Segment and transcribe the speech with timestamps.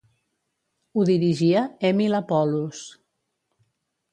[0.95, 2.81] Ho dirigia Emil Appolus.